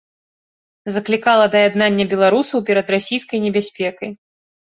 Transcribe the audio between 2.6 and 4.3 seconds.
перад расійскай небяспекай.